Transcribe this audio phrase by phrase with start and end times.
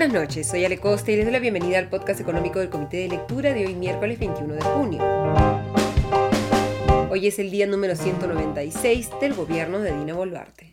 [0.00, 2.96] buenas noches, soy Ale Costa y les doy la bienvenida al podcast económico del Comité
[2.96, 5.02] de Lectura de hoy miércoles 21 de junio.
[7.10, 10.72] Hoy es el día número 196 del gobierno de Dina Boluarte.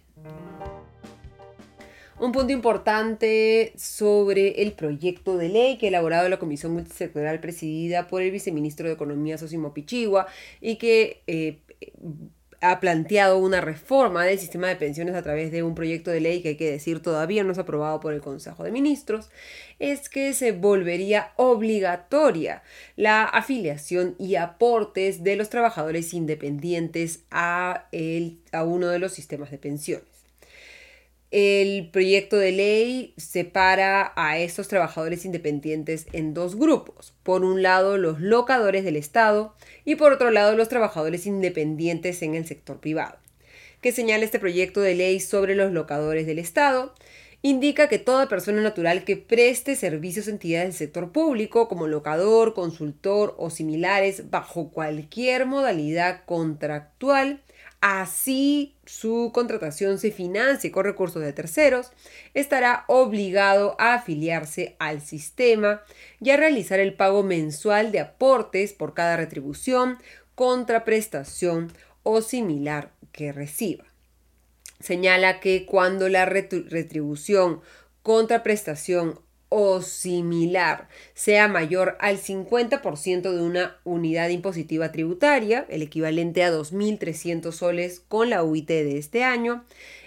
[2.22, 8.08] Un punto importante sobre el proyecto de ley que ha elaborado la Comisión Multisectorial presidida
[8.08, 10.28] por el viceministro de Economía Sosimo Pichigua
[10.62, 11.60] y que eh,
[12.62, 16.42] ha planteado una reforma del sistema de pensiones a través de un proyecto de ley
[16.42, 19.30] que hay que decir todavía no es aprobado por el Consejo de Ministros,
[19.80, 22.64] es que se volvería obligatoria
[22.96, 29.52] la afiliación y aportes de los trabajadores independientes a, el, a uno de los sistemas
[29.52, 30.17] de pensiones.
[31.30, 37.14] El proyecto de ley separa a estos trabajadores independientes en dos grupos.
[37.24, 39.54] Por un lado, los locadores del Estado
[39.84, 43.18] y por otro lado, los trabajadores independientes en el sector privado.
[43.82, 46.96] Que señala este proyecto de ley sobre los locadores del Estado?
[47.48, 52.54] Indica que toda persona natural que preste servicios a entidades del sector público, como locador,
[52.54, 57.42] consultor o similares, bajo cualquier modalidad contractual,
[57.80, 61.94] así su contratación se financie con recursos de terceros,
[62.34, 65.84] estará obligado a afiliarse al sistema
[66.20, 70.00] y a realizar el pago mensual de aportes por cada retribución,
[70.36, 71.72] contraprestación
[72.04, 73.87] o similar que reciba.
[74.80, 77.62] Señala que cuando la retribución,
[78.04, 86.52] contraprestación o similar sea mayor al 50% de una unidad impositiva tributaria, el equivalente a
[86.52, 89.64] 2.300 soles con la UIT de este año,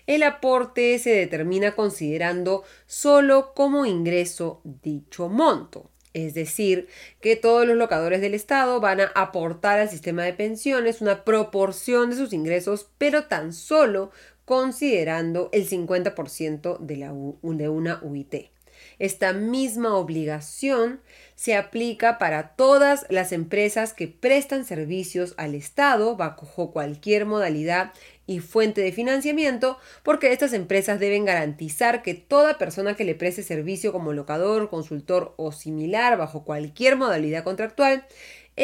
[0.07, 5.91] el aporte se determina considerando solo como ingreso dicho monto.
[6.13, 6.89] Es decir,
[7.21, 12.11] que todos los locadores del Estado van a aportar al sistema de pensiones una proporción
[12.11, 14.11] de sus ingresos, pero tan solo
[14.51, 18.51] considerando el 50% de, la de una UIT.
[18.99, 21.01] Esta misma obligación
[21.37, 27.93] se aplica para todas las empresas que prestan servicios al Estado bajo cualquier modalidad
[28.27, 33.45] y fuente de financiamiento, porque estas empresas deben garantizar que toda persona que le preste
[33.45, 38.05] servicio como locador, consultor o similar bajo cualquier modalidad contractual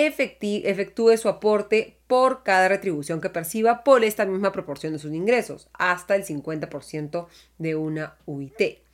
[0.04, 5.68] efectúe su aporte por cada retribución que perciba por esta misma proporción de sus ingresos,
[5.72, 7.26] hasta el 50%
[7.58, 8.86] de una UIT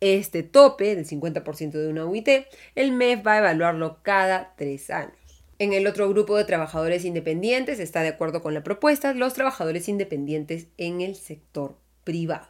[0.00, 2.28] este tope del 50% de una UIT,
[2.74, 5.16] el MEF va a evaluarlo cada tres años.
[5.58, 9.88] En el otro grupo de trabajadores independientes está de acuerdo con la propuesta los trabajadores
[9.88, 12.46] independientes en el sector privado.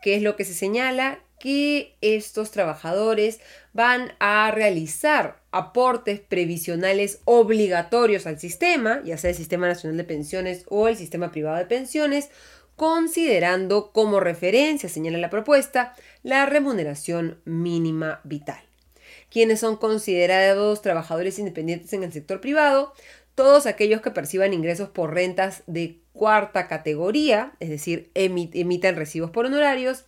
[0.00, 1.18] ¿Qué es lo que se señala?
[1.38, 3.40] Que estos trabajadores
[3.72, 10.64] van a realizar aportes previsionales obligatorios al sistema, ya sea el Sistema Nacional de Pensiones
[10.68, 12.30] o el Sistema Privado de Pensiones,
[12.76, 18.60] considerando como referencia, señala la propuesta, la remuneración mínima vital.
[19.30, 22.92] Quienes son considerados trabajadores independientes en el sector privado,
[23.34, 29.46] todos aquellos que perciban ingresos por rentas de cuarta categoría, es decir, emitan recibos por
[29.46, 30.04] honorarios,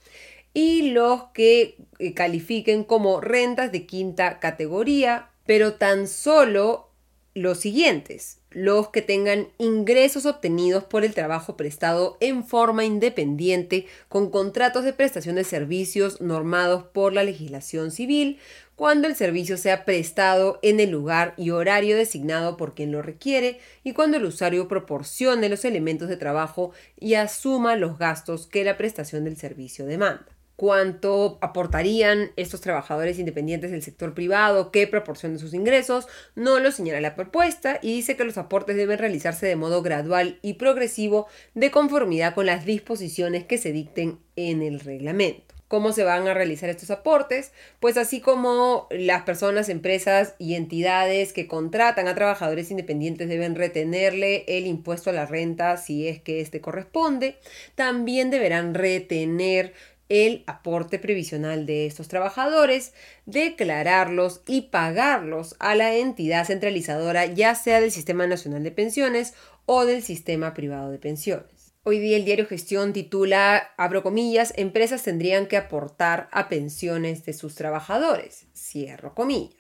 [0.54, 6.88] y los que eh, califiquen como rentas de quinta categoría, pero tan solo
[7.34, 14.30] los siguientes, los que tengan ingresos obtenidos por el trabajo prestado en forma independiente con
[14.30, 18.38] contratos de prestación de servicios normados por la legislación civil,
[18.74, 23.60] cuando el servicio sea prestado en el lugar y horario designado por quien lo requiere
[23.84, 28.76] y cuando el usuario proporcione los elementos de trabajo y asuma los gastos que la
[28.76, 35.38] prestación del servicio demanda cuánto aportarían estos trabajadores independientes del sector privado, qué proporción de
[35.38, 39.54] sus ingresos, no lo señala la propuesta y dice que los aportes deben realizarse de
[39.54, 45.54] modo gradual y progresivo de conformidad con las disposiciones que se dicten en el reglamento.
[45.68, 47.52] ¿Cómo se van a realizar estos aportes?
[47.78, 54.44] Pues así como las personas, empresas y entidades que contratan a trabajadores independientes deben retenerle
[54.48, 57.36] el impuesto a la renta si es que éste corresponde,
[57.76, 59.74] también deberán retener
[60.08, 62.92] el aporte previsional de estos trabajadores,
[63.26, 69.34] declararlos y pagarlos a la entidad centralizadora, ya sea del Sistema Nacional de Pensiones
[69.66, 71.74] o del Sistema Privado de Pensiones.
[71.84, 77.32] Hoy día el diario Gestión titula, abro comillas, empresas tendrían que aportar a pensiones de
[77.32, 79.57] sus trabajadores, cierro comillas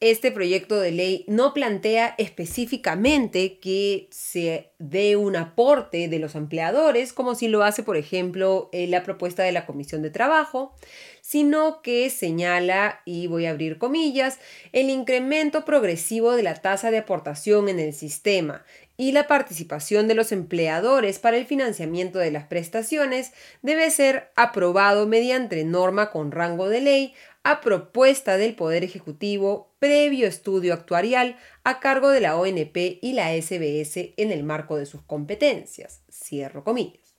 [0.00, 7.12] este proyecto de ley no plantea específicamente que se dé un aporte de los empleadores,
[7.12, 10.74] como si lo hace, por ejemplo, en la propuesta de la Comisión de Trabajo,
[11.20, 14.38] sino que señala, y voy a abrir comillas,
[14.72, 18.64] el incremento progresivo de la tasa de aportación en el sistema
[19.00, 23.32] y la participación de los empleadores para el financiamiento de las prestaciones
[23.62, 30.26] debe ser aprobado mediante norma con rango de ley a propuesta del Poder Ejecutivo previo
[30.26, 35.02] estudio actuarial a cargo de la ONP y la SBS en el marco de sus
[35.02, 36.02] competencias.
[36.10, 37.16] Cierro comillas.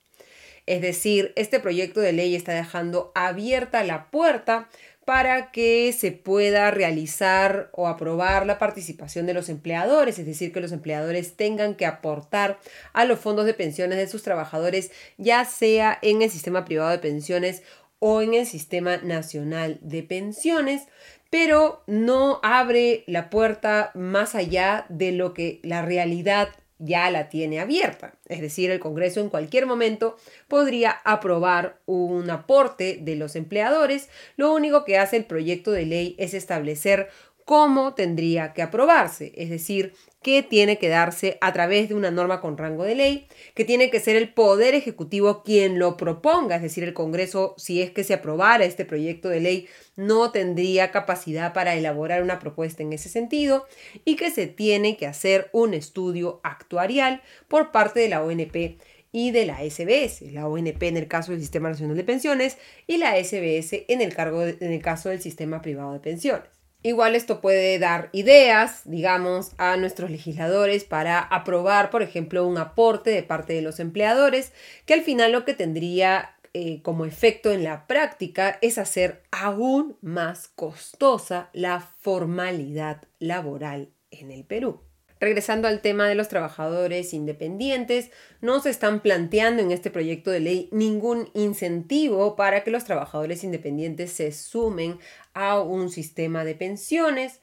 [0.64, 4.68] Es decir, este proyecto de ley está dejando abierta la puerta
[5.04, 10.60] para que se pueda realizar o aprobar la participación de los empleadores, es decir, que
[10.60, 12.60] los empleadores tengan que aportar
[12.92, 16.98] a los fondos de pensiones de sus trabajadores, ya sea en el sistema privado de
[16.98, 17.64] pensiones
[18.04, 20.88] o en el sistema nacional de pensiones,
[21.30, 26.48] pero no abre la puerta más allá de lo que la realidad
[26.80, 28.14] ya la tiene abierta.
[28.26, 30.16] Es decir, el Congreso en cualquier momento
[30.48, 34.08] podría aprobar un aporte de los empleadores.
[34.36, 37.08] Lo único que hace el proyecto de ley es establecer
[37.44, 42.40] cómo tendría que aprobarse, es decir, que tiene que darse a través de una norma
[42.40, 46.62] con rango de ley, que tiene que ser el Poder Ejecutivo quien lo proponga, es
[46.62, 51.52] decir, el Congreso, si es que se aprobara este proyecto de ley, no tendría capacidad
[51.52, 53.66] para elaborar una propuesta en ese sentido,
[54.04, 58.78] y que se tiene que hacer un estudio actuarial por parte de la ONP
[59.12, 62.56] y de la SBS, la ONP en el caso del Sistema Nacional de Pensiones
[62.86, 66.61] y la SBS en el, cargo en el caso del Sistema Privado de Pensiones.
[66.84, 73.10] Igual esto puede dar ideas, digamos, a nuestros legisladores para aprobar, por ejemplo, un aporte
[73.10, 74.52] de parte de los empleadores,
[74.84, 79.96] que al final lo que tendría eh, como efecto en la práctica es hacer aún
[80.02, 84.80] más costosa la formalidad laboral en el Perú.
[85.22, 88.10] Regresando al tema de los trabajadores independientes,
[88.40, 93.44] no se están planteando en este proyecto de ley ningún incentivo para que los trabajadores
[93.44, 94.98] independientes se sumen
[95.32, 97.38] a un sistema de pensiones.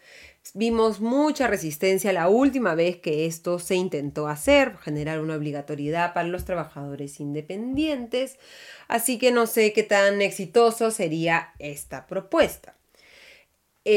[0.53, 6.27] Vimos mucha resistencia la última vez que esto se intentó hacer, generar una obligatoriedad para
[6.27, 8.39] los trabajadores independientes,
[8.89, 12.78] así que no sé qué tan exitoso sería esta propuesta.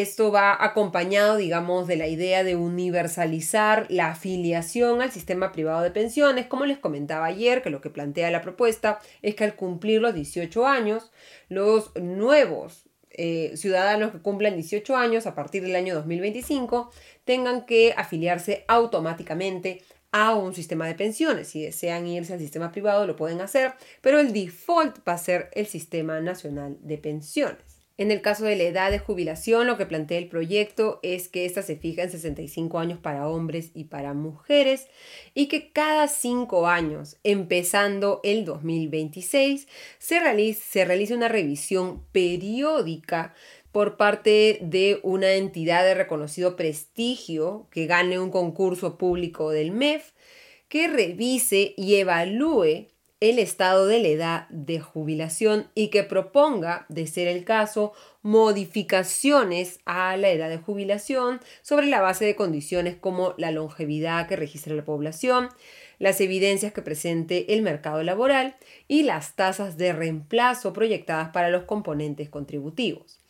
[0.01, 5.91] Esto va acompañado, digamos, de la idea de universalizar la afiliación al sistema privado de
[5.91, 6.47] pensiones.
[6.47, 10.15] Como les comentaba ayer, que lo que plantea la propuesta es que al cumplir los
[10.15, 11.13] 18 años,
[11.51, 16.91] los nuevos eh, ciudadanos que cumplan 18 años a partir del año 2025
[17.27, 21.49] tengan que afiliarse automáticamente a un sistema de pensiones.
[21.49, 25.51] Si desean irse al sistema privado, lo pueden hacer, pero el default va a ser
[25.53, 27.72] el sistema nacional de pensiones.
[28.03, 31.45] En el caso de la edad de jubilación, lo que plantea el proyecto es que
[31.45, 34.89] ésta se fija en 65 años para hombres y para mujeres
[35.35, 39.69] y que cada 5 años, empezando el 2026,
[40.01, 43.37] se se realice una revisión periódica
[43.71, 50.11] por parte de una entidad de reconocido prestigio que gane un concurso público del MEF,
[50.69, 52.89] que revise y evalúe
[53.23, 57.93] el estado de la edad de jubilación y que proponga, de ser el caso,
[58.23, 64.35] modificaciones a la edad de jubilación sobre la base de condiciones como la longevidad que
[64.35, 65.51] registra la población,
[66.01, 68.57] las evidencias que presente el mercado laboral
[68.89, 73.22] y las tasas de reemplazo proyectadas para los componentes contributivos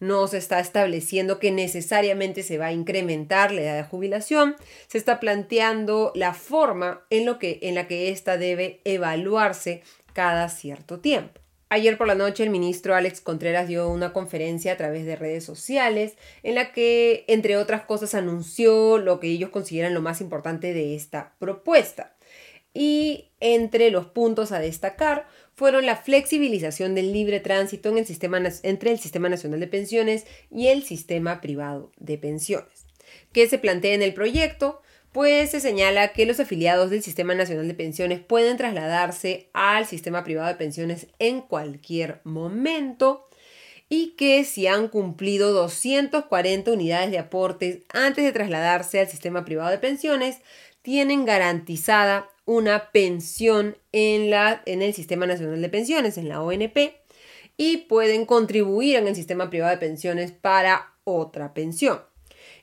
[0.00, 4.56] no se está estableciendo que necesariamente se va a incrementar la edad de jubilación,
[4.88, 9.82] se está planteando la forma en, lo que, en la que ésta debe evaluarse
[10.12, 11.40] cada cierto tiempo.
[11.72, 15.44] Ayer por la noche el ministro Alex Contreras dio una conferencia a través de redes
[15.44, 20.74] sociales en la que, entre otras cosas, anunció lo que ellos consideran lo más importante
[20.74, 22.16] de esta propuesta.
[22.74, 25.28] Y entre los puntos a destacar
[25.60, 30.24] fueron la flexibilización del libre tránsito en el sistema, entre el Sistema Nacional de Pensiones
[30.50, 32.86] y el Sistema Privado de Pensiones.
[33.32, 34.80] ¿Qué se plantea en el proyecto?
[35.12, 40.24] Pues se señala que los afiliados del Sistema Nacional de Pensiones pueden trasladarse al Sistema
[40.24, 43.28] Privado de Pensiones en cualquier momento
[43.90, 49.68] y que si han cumplido 240 unidades de aportes antes de trasladarse al Sistema Privado
[49.68, 50.38] de Pensiones,
[50.80, 56.96] tienen garantizada una pensión en, la, en el Sistema Nacional de Pensiones, en la ONP,
[57.56, 62.00] y pueden contribuir en el sistema privado de pensiones para otra pensión.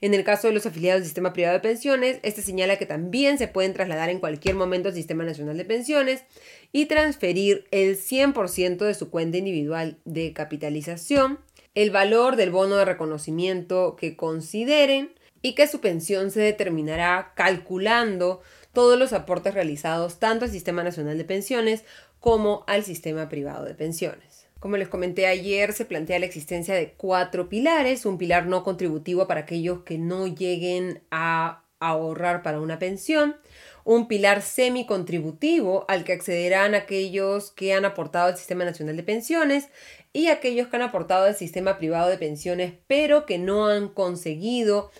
[0.01, 3.37] En el caso de los afiliados del sistema privado de pensiones, este señala que también
[3.37, 6.25] se pueden trasladar en cualquier momento al Sistema Nacional de Pensiones
[6.73, 11.39] y transferir el 100% de su cuenta individual de capitalización,
[11.75, 18.41] el valor del bono de reconocimiento que consideren y que su pensión se determinará calculando
[18.77, 21.83] todos los aportes realizados tanto al Sistema Nacional de Pensiones
[22.19, 24.45] como al sistema privado de pensiones.
[24.59, 29.25] Como les comenté ayer, se plantea la existencia de cuatro pilares, un pilar no contributivo
[29.25, 33.35] para aquellos que no lleguen a ahorrar para una pensión,
[33.83, 39.69] un pilar semi-contributivo al que accederán aquellos que han aportado al Sistema Nacional de Pensiones
[40.13, 44.91] y aquellos que han aportado al sistema privado de pensiones pero que no han conseguido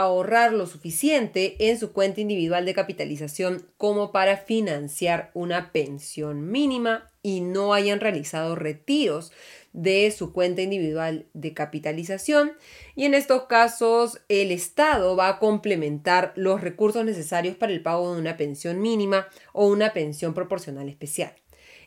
[0.00, 7.10] ahorrar lo suficiente en su cuenta individual de capitalización como para financiar una pensión mínima
[7.22, 9.32] y no hayan realizado retiros
[9.74, 12.52] de su cuenta individual de capitalización
[12.94, 18.14] y en estos casos el Estado va a complementar los recursos necesarios para el pago
[18.14, 21.34] de una pensión mínima o una pensión proporcional especial.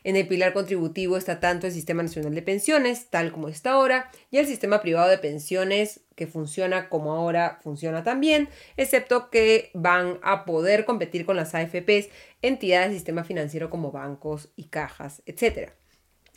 [0.06, 4.08] En el pilar contributivo está tanto el Sistema Nacional de Pensiones, tal como está ahora,
[4.30, 10.20] y el sistema privado de pensiones, que funciona como ahora funciona también, excepto que van
[10.22, 12.10] a poder competir con las AFPs,
[12.40, 15.72] entidades del sistema financiero como bancos y cajas, etc.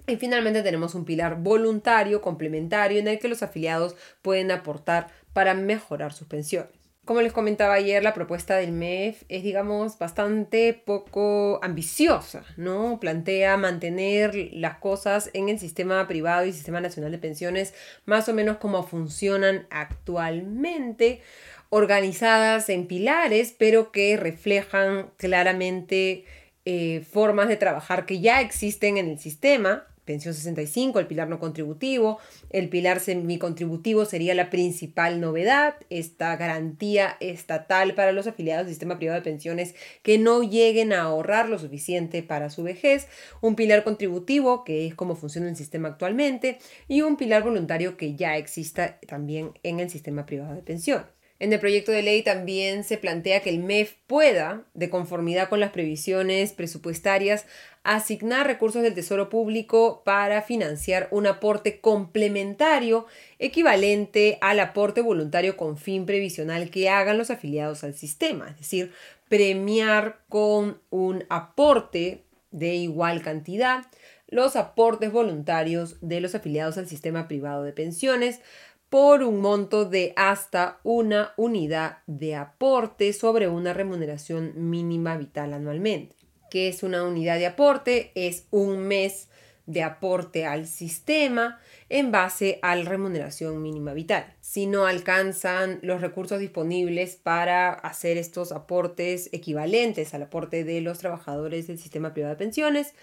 [0.08, 5.54] Y finalmente tenemos un pilar voluntario complementario en el que los afiliados pueden aportar para
[5.54, 6.79] mejorar sus pensiones.
[7.10, 13.00] Como les comentaba ayer, la propuesta del MEF es, digamos, bastante poco ambiciosa, ¿no?
[13.00, 17.74] Plantea mantener las cosas en el sistema privado y sistema nacional de pensiones
[18.06, 21.24] más o menos como funcionan actualmente,
[21.70, 26.26] organizadas en pilares, pero que reflejan claramente
[26.66, 31.38] eh, formas de trabajar que ya existen en el sistema pensión 65, el pilar no
[31.38, 32.18] contributivo.
[32.50, 38.98] El pilar semicontributivo sería la principal novedad, esta garantía estatal para los afiliados del sistema
[38.98, 43.08] privado de pensiones que no lleguen a ahorrar lo suficiente para su vejez.
[43.40, 48.16] Un pilar contributivo, que es como funciona el sistema actualmente, y un pilar voluntario que
[48.16, 51.19] ya exista también en el sistema privado de pensiones.
[51.40, 55.62] En el proyecto de ley también se plantea que el MEF pueda, de conformidad con
[55.62, 57.46] las previsiones presupuestarias,
[57.84, 63.08] asignar recursos del Tesoro Público para financiar un aporte complementario
[63.40, 68.92] equivalente al aporte voluntario con fin previsional que hagan los afiliados al sistema, es decir,
[69.30, 73.86] premiar con un aporte de igual cantidad
[74.30, 78.42] los aportes voluntarios de los afiliados al sistema privado de pensiones
[78.90, 86.16] por un monto de hasta una unidad de aporte sobre una remuneración mínima vital anualmente.
[86.50, 88.12] ¿Qué es una unidad de aporte?
[88.16, 89.30] Es un mes
[89.68, 94.36] de aporte al sistema en base a la remuneración mínima vital.
[94.42, 100.98] Si no alcanzan los recursos disponibles para hacer estos aportes equivalentes al aporte de los
[100.98, 102.96] trabajadores del sistema privado de pensiones,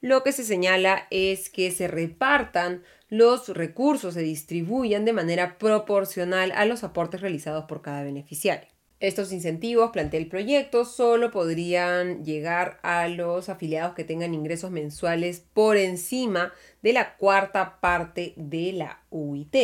[0.00, 2.84] lo que se señala es que se repartan
[3.16, 8.68] los recursos, se distribuyan de manera proporcional a los aportes realizados por cada beneficiario.
[8.98, 15.44] Estos incentivos, plantea el proyecto, solo podrían llegar a los afiliados que tengan ingresos mensuales
[15.52, 16.52] por encima
[16.82, 19.54] de la cuarta parte de la UIT.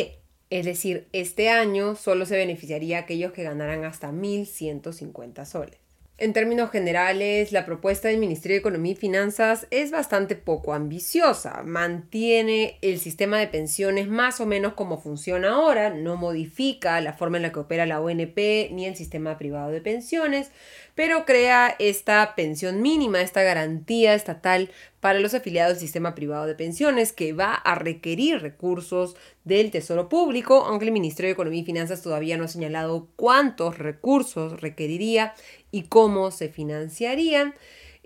[0.49, 5.79] Es decir, este año solo se beneficiaría a aquellos que ganaran hasta 1.150 soles.
[6.21, 11.63] En términos generales, la propuesta del Ministerio de Economía y Finanzas es bastante poco ambiciosa.
[11.63, 17.37] Mantiene el sistema de pensiones más o menos como funciona ahora, no modifica la forma
[17.37, 18.37] en la que opera la ONP
[18.71, 20.51] ni el sistema privado de pensiones,
[20.93, 24.69] pero crea esta pensión mínima, esta garantía estatal
[25.01, 30.07] para los afiliados del sistema privado de pensiones que va a requerir recursos del Tesoro
[30.07, 35.33] Público, aunque el Ministerio de Economía y Finanzas todavía no ha señalado cuántos recursos requeriría
[35.71, 37.55] y cómo se financiarían.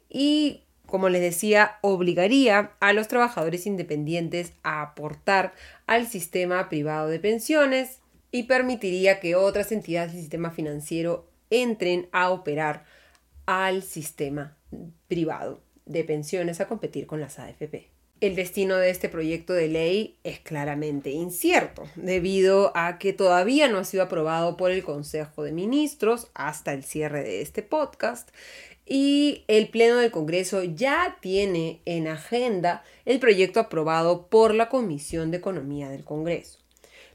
[0.10, 5.54] Y como les decía, obligaría a los trabajadores independientes a aportar
[5.88, 8.00] al sistema privado de pensiones
[8.32, 12.86] y permitiría que otras entidades del sistema financiero entren a operar
[13.46, 14.58] al sistema
[15.08, 17.90] privado de pensiones a competir con las AFP.
[18.22, 23.78] El destino de este proyecto de ley es claramente incierto, debido a que todavía no
[23.78, 28.30] ha sido aprobado por el Consejo de Ministros hasta el cierre de este podcast
[28.86, 35.32] y el Pleno del Congreso ya tiene en agenda el proyecto aprobado por la Comisión
[35.32, 36.60] de Economía del Congreso.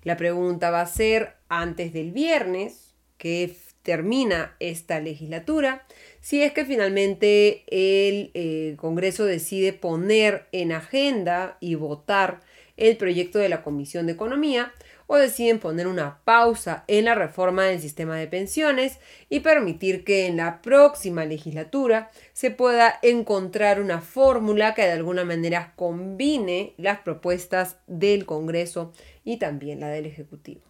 [0.02, 5.87] La pregunta va a ser antes del viernes, que termina esta legislatura,
[6.20, 12.40] si es que finalmente el eh, Congreso decide poner en agenda y votar
[12.76, 14.72] el proyecto de la Comisión de Economía
[15.12, 20.26] o deciden poner una pausa en la reforma del sistema de pensiones y permitir que
[20.26, 27.00] en la próxima legislatura se pueda encontrar una fórmula que de alguna manera combine las
[27.00, 28.92] propuestas del Congreso
[29.25, 30.60] y también la del Ejecutivo.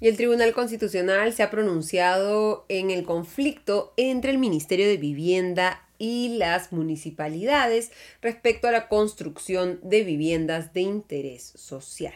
[0.00, 5.88] Y el Tribunal Constitucional se ha pronunciado en el conflicto entre el Ministerio de Vivienda
[5.96, 12.14] y las municipalidades respecto a la construcción de viviendas de interés social.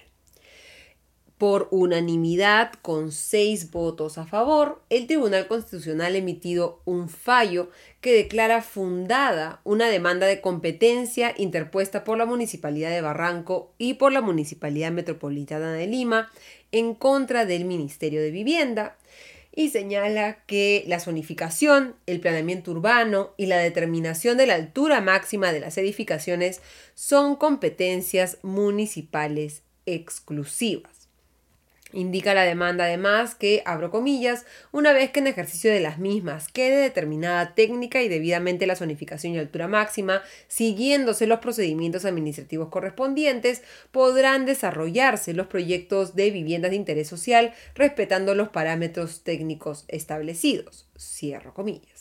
[1.39, 7.69] Por unanimidad, con seis votos a favor, el Tribunal Constitucional ha emitido un fallo
[8.01, 14.13] que declara fundada una demanda de competencia interpuesta por la Municipalidad de Barranco y por
[14.13, 16.33] la Municipalidad Metropolitana de Lima
[16.73, 18.97] en contra del Ministerio de Vivienda
[19.55, 25.53] y señala que la zonificación, el planeamiento urbano y la determinación de la altura máxima
[25.53, 26.63] de las edificaciones
[26.95, 30.96] son competencias municipales exclusivas.
[31.93, 36.49] Indica la demanda además que, abro comillas, una vez que en ejercicio de las mismas
[36.49, 43.63] quede determinada técnica y debidamente la zonificación y altura máxima, siguiéndose los procedimientos administrativos correspondientes,
[43.93, 50.89] podrán desarrollarse los proyectos de viviendas de interés social respetando los parámetros técnicos establecidos.
[50.99, 51.96] Cierro comillas.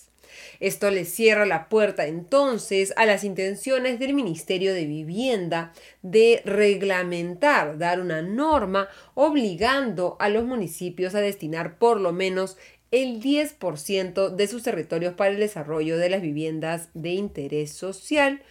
[0.60, 7.77] Esto le cierra la puerta entonces a las intenciones del Ministerio de Vivienda de reglamentar,
[7.77, 12.58] dar una norma obligando a los municipios a destinar por lo menos
[12.92, 18.42] el 10% de sus territorios para el desarrollo de las viviendas de interés social,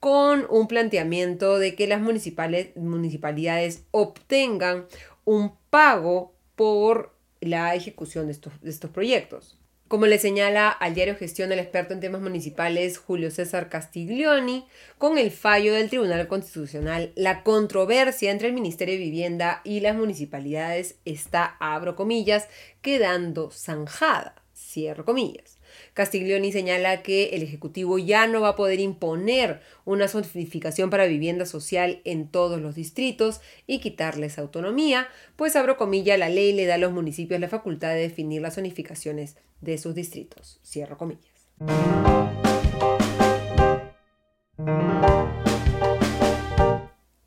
[0.00, 4.86] con un planteamiento de que las municipalidades obtengan
[5.24, 9.61] un pago por la ejecución de estos, de estos proyectos.
[9.92, 14.64] Como le señala al diario Gestión el experto en temas municipales Julio César Castiglioni,
[14.96, 19.94] con el fallo del Tribunal Constitucional, la controversia entre el Ministerio de Vivienda y las
[19.94, 22.48] municipalidades está, abro comillas,
[22.80, 25.58] quedando zanjada, cierro comillas.
[25.92, 31.44] Castiglioni señala que el Ejecutivo ya no va a poder imponer una zonificación para vivienda
[31.44, 36.76] social en todos los distritos y quitarles autonomía, pues abro comillas, la ley le da
[36.76, 40.60] a los municipios la facultad de definir las zonificaciones de sus distritos.
[40.62, 41.32] Cierro comillas.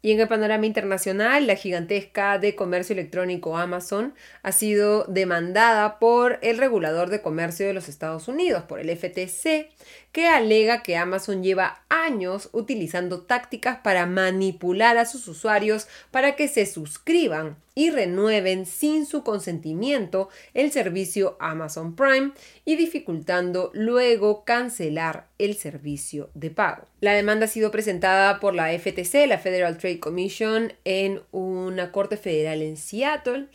[0.05, 4.13] Y en el panorama internacional, la gigantesca de comercio electrónico Amazon
[4.43, 9.71] ha sido demandada por el regulador de comercio de los Estados Unidos, por el FTC,
[10.11, 16.49] que alega que Amazon lleva años utilizando tácticas para manipular a sus usuarios para que
[16.49, 22.31] se suscriban y renueven sin su consentimiento el servicio Amazon Prime
[22.63, 26.85] y dificultando luego cancelar el servicio de pago.
[27.01, 32.15] La demanda ha sido presentada por la FTC, la Federal Trade Commission, en una corte
[32.15, 33.47] federal en Seattle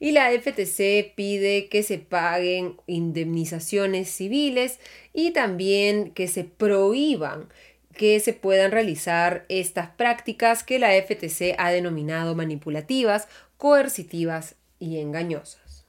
[0.00, 4.80] y la FTC pide que se paguen indemnizaciones civiles
[5.12, 7.48] y también que se prohíban
[7.98, 13.26] que se puedan realizar estas prácticas que la FTC ha denominado manipulativas,
[13.58, 15.84] coercitivas y engañosas.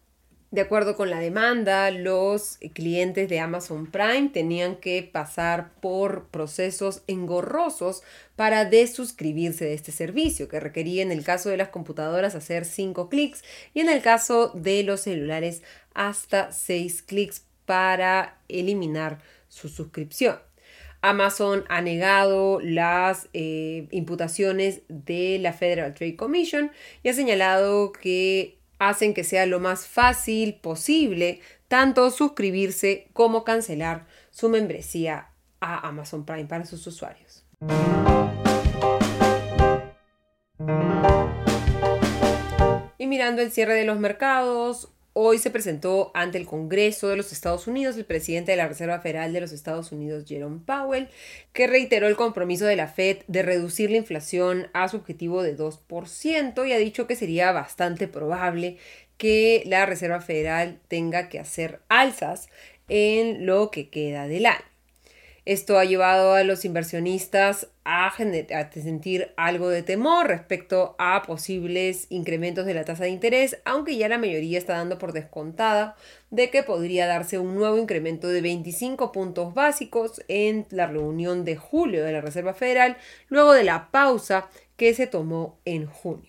[0.51, 7.03] De acuerdo con la demanda, los clientes de Amazon Prime tenían que pasar por procesos
[7.05, 8.01] engorrosos
[8.35, 13.09] para desuscribirse de este servicio, que requería en el caso de las computadoras hacer 5
[13.09, 13.43] clics
[13.75, 15.61] y en el caso de los celulares
[15.93, 20.39] hasta 6 clics para eliminar su suscripción.
[21.01, 26.71] Amazon ha negado las eh, imputaciones de la Federal Trade Commission
[27.03, 34.07] y ha señalado que hacen que sea lo más fácil posible tanto suscribirse como cancelar
[34.31, 35.29] su membresía
[35.61, 37.45] a Amazon Prime para sus usuarios.
[42.97, 47.33] Y mirando el cierre de los mercados, Hoy se presentó ante el Congreso de los
[47.33, 51.09] Estados Unidos el presidente de la Reserva Federal de los Estados Unidos, Jerome Powell,
[51.51, 55.57] que reiteró el compromiso de la Fed de reducir la inflación a su objetivo de
[55.57, 58.77] 2% y ha dicho que sería bastante probable
[59.17, 62.47] que la Reserva Federal tenga que hacer alzas
[62.87, 64.68] en lo que queda del año.
[65.45, 68.13] Esto ha llevado a los inversionistas a,
[68.73, 74.07] sentir algo de temor respecto a posibles incrementos de la tasa de interés, aunque ya
[74.09, 75.95] la mayoría está dando por descontada
[76.29, 81.55] de que podría darse un nuevo incremento de 25 puntos básicos en la reunión de
[81.55, 82.97] julio de la Reserva Federal,
[83.27, 86.28] luego de la pausa que se tomó en junio.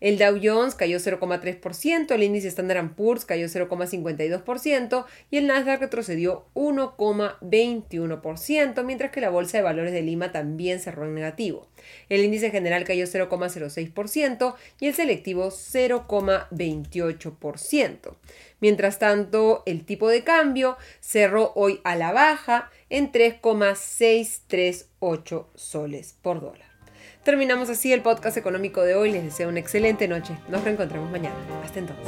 [0.00, 6.46] El Dow Jones cayó 0,3%, el índice Standard Poor's cayó 0,52% y el Nasdaq retrocedió
[6.54, 11.68] 1,21%, mientras que la Bolsa de Valores de Lima también cerró en negativo.
[12.08, 18.16] El índice general cayó 0,06% y el selectivo 0,28%.
[18.60, 26.40] Mientras tanto, el tipo de cambio cerró hoy a la baja en 3,638 soles por
[26.40, 26.69] dólar.
[27.22, 29.12] Terminamos así el podcast económico de hoy.
[29.12, 30.36] Les deseo una excelente noche.
[30.48, 31.36] Nos reencontramos mañana.
[31.62, 32.06] Hasta entonces.